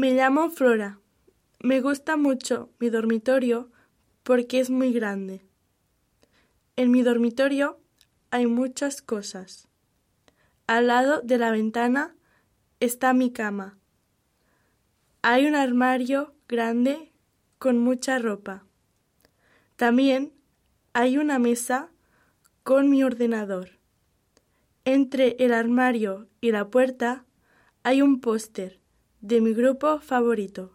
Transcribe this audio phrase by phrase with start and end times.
[0.00, 0.98] Me llamo Flora.
[1.62, 3.70] Me gusta mucho mi dormitorio
[4.22, 5.42] porque es muy grande.
[6.76, 7.78] En mi dormitorio
[8.30, 9.68] hay muchas cosas.
[10.66, 12.16] Al lado de la ventana
[12.80, 13.76] está mi cama.
[15.20, 17.12] Hay un armario grande
[17.58, 18.64] con mucha ropa.
[19.76, 20.32] También
[20.94, 21.90] hay una mesa
[22.62, 23.72] con mi ordenador.
[24.86, 27.26] Entre el armario y la puerta
[27.82, 28.80] hay un póster
[29.20, 30.70] de mi grupo favorito.